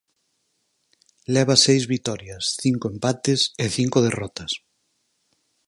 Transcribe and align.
Leva 1.35 1.55
seis 1.65 1.83
vitorias, 1.93 2.43
cinco 2.63 2.85
empates 2.93 3.39
e 3.63 3.65
cinco 3.77 3.97
derrotas. 4.07 4.51